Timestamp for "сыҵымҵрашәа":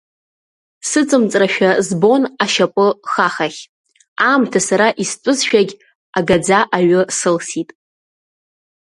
0.89-1.69